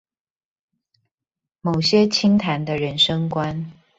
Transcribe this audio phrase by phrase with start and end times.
[1.61, 3.67] 某些清談的人生觀